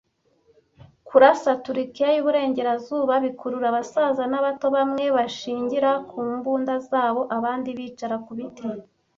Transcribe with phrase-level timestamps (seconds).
[1.07, 8.67] Kurasa-turkiya yuburengerazuba bikurura abasaza nabato, bamwe bashingira ku mbunda zabo, abandi bicara ku biti,